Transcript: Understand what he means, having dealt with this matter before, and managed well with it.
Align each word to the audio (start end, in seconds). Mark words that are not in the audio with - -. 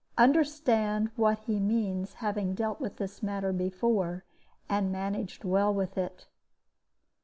Understand 0.17 1.11
what 1.15 1.37
he 1.41 1.59
means, 1.59 2.13
having 2.15 2.55
dealt 2.55 2.79
with 2.81 2.95
this 2.97 3.21
matter 3.21 3.53
before, 3.53 4.25
and 4.67 4.91
managed 4.91 5.43
well 5.43 5.71
with 5.71 5.95
it. 5.95 6.25